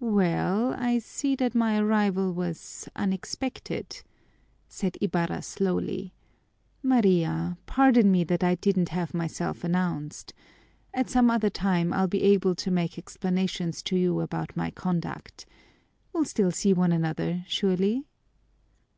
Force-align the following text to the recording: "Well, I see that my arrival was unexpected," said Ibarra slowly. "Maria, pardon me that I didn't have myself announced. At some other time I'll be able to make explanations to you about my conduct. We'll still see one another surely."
"Well, 0.00 0.72
I 0.78 0.98
see 0.98 1.36
that 1.36 1.54
my 1.54 1.78
arrival 1.78 2.32
was 2.32 2.88
unexpected," 2.96 4.00
said 4.66 4.96
Ibarra 5.02 5.42
slowly. 5.42 6.14
"Maria, 6.82 7.58
pardon 7.66 8.10
me 8.10 8.24
that 8.24 8.42
I 8.42 8.54
didn't 8.54 8.88
have 8.88 9.12
myself 9.12 9.62
announced. 9.62 10.32
At 10.94 11.10
some 11.10 11.30
other 11.30 11.50
time 11.50 11.92
I'll 11.92 12.08
be 12.08 12.22
able 12.22 12.54
to 12.54 12.70
make 12.70 12.96
explanations 12.96 13.82
to 13.82 13.98
you 13.98 14.20
about 14.20 14.56
my 14.56 14.70
conduct. 14.70 15.44
We'll 16.14 16.24
still 16.24 16.50
see 16.50 16.72
one 16.72 16.92
another 16.92 17.44
surely." 17.46 18.06